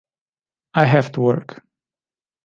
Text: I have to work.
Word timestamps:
I 0.73 0.85
have 0.85 1.11
to 1.11 1.21
work. 1.21 1.61